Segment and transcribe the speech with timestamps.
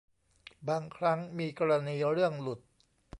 [0.67, 2.59] บางครั้งมีกรณีเรื่องหลุด